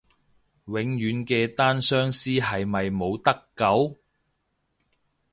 [0.65, 3.99] 永遠嘅單相思係咪冇得救？